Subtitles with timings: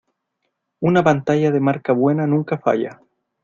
[0.79, 2.99] Una pantalla de marca buena nunca falla.